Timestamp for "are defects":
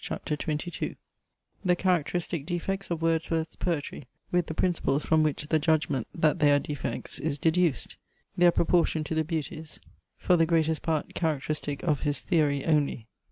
6.51-7.19